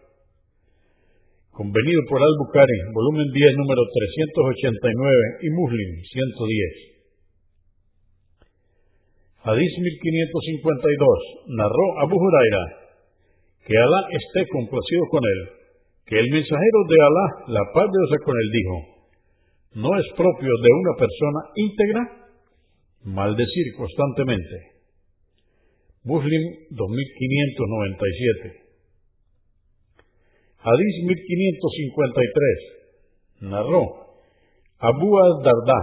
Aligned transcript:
convenido 1.50 2.02
por 2.08 2.22
Al-Bukhari, 2.22 2.78
volumen 2.94 3.26
10, 3.32 3.56
número 3.56 3.82
389 3.84 5.38
y 5.42 5.50
Muslim 5.50 6.02
110. 6.02 6.90
Hadís 9.42 9.72
1552. 9.72 11.18
Narró 11.56 12.00
Abu 12.04 12.16
Huraira, 12.16 12.64
que 13.64 13.76
Alá 13.76 14.08
esté 14.12 14.46
complacido 14.52 15.08
con 15.10 15.24
él, 15.24 15.48
que 16.06 16.18
el 16.18 16.30
mensajero 16.30 16.84
de 16.88 16.96
Alá, 17.00 17.26
la 17.48 17.72
paz 17.72 17.88
de 17.88 17.98
Dios 17.98 18.20
con 18.24 18.36
él, 18.36 18.50
dijo, 18.52 18.76
no 19.80 19.96
es 19.96 20.04
propio 20.16 20.50
de 20.50 20.70
una 20.74 20.94
persona 20.98 21.40
íntegra 21.54 22.20
maldecir 23.04 23.72
constantemente. 23.76 24.56
Muslim 26.04 26.42
2597. 26.70 28.69
Hadís 30.60 31.08
1553. 31.08 33.48
Narró 33.48 33.80
Abu 34.80 35.08
al-Darda, 35.16 35.80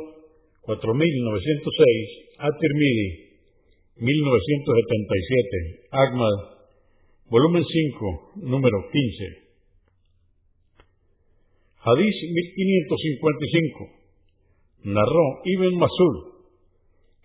4906, 0.63 2.39
At-Tirmidhi, 2.39 3.29
1977, 3.99 5.91
Ahmad, 5.91 6.58
volumen 7.31 7.63
5, 7.65 8.33
número 8.49 8.79
15. 8.91 9.49
Hadís 11.85 12.17
1555. 12.25 13.99
Narró 14.85 15.27
Ibn 15.45 15.77
Masud, 15.77 16.17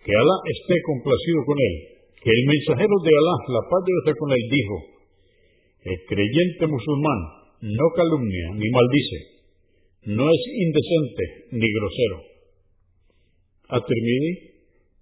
que 0.04 0.12
Alá 0.12 0.36
esté 0.52 0.74
complacido 0.84 1.40
con 1.46 1.56
él, 1.58 1.74
que 2.20 2.30
el 2.30 2.42
mensajero 2.46 2.94
de 3.00 3.12
Alá, 3.14 3.36
la 3.48 3.62
paz 3.70 3.80
de 3.84 3.92
Dios 3.92 4.16
con 4.18 4.30
él, 4.32 4.44
dijo, 4.50 4.76
el 5.84 5.98
creyente 6.08 6.66
musulmán 6.66 7.20
no 7.60 7.86
calumnia 7.96 8.46
ni 8.56 8.68
maldice, 8.68 9.18
no 10.16 10.28
es 10.28 10.42
indecente 10.52 11.24
ni 11.52 11.66
grosero. 11.72 12.18
At-Tirmidhi, 13.68 14.32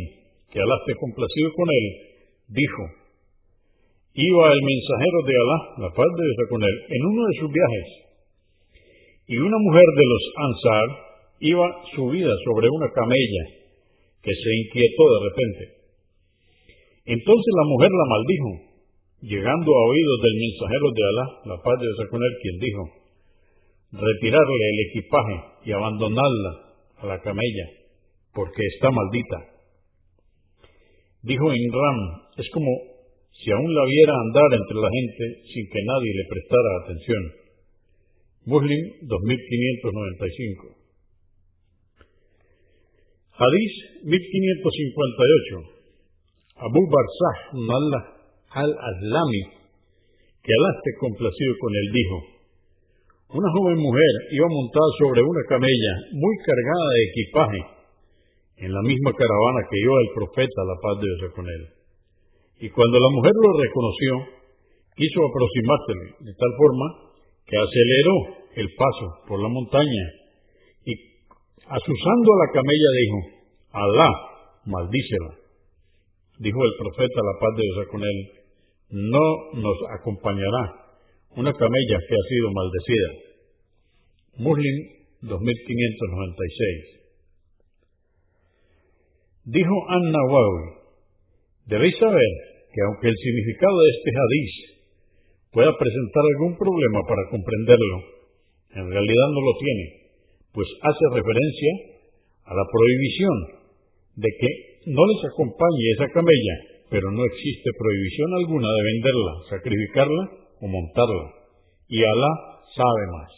que 0.51 0.59
Alá 0.59 0.75
esté 0.81 0.95
complacido 0.99 1.53
con 1.53 1.67
él, 1.69 1.85
dijo, 2.49 2.83
iba 4.15 4.51
el 4.51 4.61
mensajero 4.63 5.19
de 5.23 5.33
Alá, 5.37 5.59
la 5.85 5.89
paz 5.93 6.09
de 6.17 6.23
Dios 6.25 6.49
con 6.49 6.63
él, 6.63 6.75
en 6.89 7.01
uno 7.05 7.21
de 7.27 7.33
sus 7.39 7.51
viajes 7.53 8.06
y 9.27 9.37
una 9.37 9.57
mujer 9.59 9.83
de 9.83 10.05
los 10.07 10.23
Ansar 10.35 10.87
iba 11.39 11.67
subida 11.95 12.33
sobre 12.45 12.69
una 12.69 12.89
camella 12.91 13.43
que 14.23 14.31
se 14.31 14.49
inquietó 14.65 15.03
de 15.03 15.29
repente. 15.29 15.63
Entonces 17.05 17.51
la 17.55 17.67
mujer 17.67 17.91
la 17.91 18.07
maldijo, 18.11 18.51
llegando 19.21 19.71
a 19.71 19.87
oídos 19.87 20.19
del 20.23 20.35
mensajero 20.39 20.87
de 20.91 21.03
Alá, 21.07 21.25
la 21.45 21.57
paz 21.63 21.79
de 21.79 21.87
él, 21.87 22.33
quien 22.41 22.57
dijo, 22.59 22.83
retirarle 23.91 24.63
el 24.71 24.79
equipaje 24.89 25.37
y 25.65 25.71
abandonarla 25.71 26.51
a 26.97 27.05
la 27.07 27.21
camella, 27.21 27.65
porque 28.33 28.63
está 28.75 28.91
maldita. 28.91 29.37
Dijo 31.23 31.53
Inram, 31.53 31.99
es 32.37 32.49
como 32.51 32.71
si 33.31 33.51
aún 33.51 33.73
la 33.73 33.85
viera 33.85 34.13
andar 34.13 34.59
entre 34.59 34.75
la 34.75 34.89
gente 34.89 35.23
sin 35.53 35.65
que 35.69 35.81
nadie 35.83 36.11
le 36.15 36.25
prestara 36.27 36.69
atención. 36.83 37.46
Muslim 38.47 38.83
2595. 39.03 40.71
Hadís 43.35 43.73
1558. 44.07 45.75
Abu 46.57 46.81
Barzah 46.87 47.37
al-Aslami, 48.55 49.43
que 50.41 50.51
Alá 50.57 50.71
complacido 50.99 51.53
con 51.59 51.71
él, 51.75 51.87
dijo, 51.91 52.17
una 53.35 53.51
joven 53.51 53.77
mujer 53.83 54.13
iba 54.31 54.47
montada 54.47 54.89
sobre 55.03 55.21
una 55.21 55.43
camella 55.51 55.93
muy 56.15 56.35
cargada 56.47 56.87
de 56.95 57.03
equipaje 57.03 57.61
en 58.63 58.71
la 58.71 58.81
misma 58.81 59.11
caravana 59.11 59.67
que 59.69 59.77
iba 59.77 59.95
el 60.07 60.11
profeta, 60.15 60.63
la 60.63 60.79
paz 60.79 60.95
de 61.03 61.05
Dios 61.11 61.35
con 61.35 61.45
él. 61.45 61.63
Y 62.63 62.69
cuando 62.71 62.95
la 62.97 63.11
mujer 63.11 63.35
lo 63.35 63.51
reconoció, 63.59 64.11
quiso 64.95 65.19
aproximársele 65.27 66.31
de 66.31 66.33
tal 66.33 66.53
forma 66.55 67.06
que 67.47 67.55
aceleró 67.55 68.15
el 68.55 68.67
paso 68.75 69.23
por 69.27 69.41
la 69.41 69.47
montaña 69.47 70.05
y 70.85 70.93
asusando 71.63 72.33
a 72.33 72.39
la 72.45 72.51
camella 72.53 72.89
dijo, 72.99 73.19
Alá, 73.71 74.09
maldícela. 74.65 75.33
Dijo 76.39 76.59
el 76.63 76.73
profeta, 76.77 77.21
la 77.23 77.39
paz 77.39 77.55
de 77.55 77.63
Dios 77.63 77.87
con 77.89 78.03
él, 78.03 78.31
no 78.89 79.53
nos 79.53 79.77
acompañará 79.99 80.87
una 81.35 81.53
camella 81.53 81.97
que 82.07 82.15
ha 82.15 82.23
sido 82.29 82.51
maldecida. 82.51 83.09
Muslim 84.37 84.75
2596. 85.21 86.97
Dijo 89.45 89.75
An-Nawawi, 89.89 90.65
debéis 91.67 91.97
saber 91.97 92.31
que 92.73 92.81
aunque 92.85 93.07
el 93.07 93.15
significado 93.15 93.77
de 93.79 93.89
este 93.89 94.11
hadiz 94.11 94.76
pueda 95.51 95.71
presentar 95.77 96.23
algún 96.23 96.57
problema 96.57 96.99
para 97.07 97.29
comprenderlo, 97.31 97.97
en 98.75 98.87
realidad 98.89 99.27
no 99.33 99.41
lo 99.41 99.53
tiene, 99.59 99.85
pues 100.53 100.67
hace 100.81 101.05
referencia 101.13 101.71
a 102.45 102.53
la 102.53 102.65
prohibición 102.71 103.37
de 104.15 104.29
que 104.39 104.49
no 104.91 105.03
les 105.05 105.21
acompañe 105.31 105.85
esa 105.95 106.07
camella, 106.13 106.55
pero 106.89 107.11
no 107.11 107.23
existe 107.25 107.69
prohibición 107.77 108.29
alguna 108.33 108.69
de 108.71 108.83
venderla, 108.83 109.33
sacrificarla 109.49 110.23
o 110.61 110.67
montarla. 110.67 111.25
Y 111.89 112.03
Alá 112.03 112.33
sabe 112.75 113.03
más. 113.11 113.36